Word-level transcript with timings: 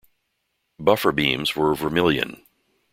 Buffer 0.79 1.11
beams 1.11 1.55
were 1.55 1.75
vermilion. 1.75 2.41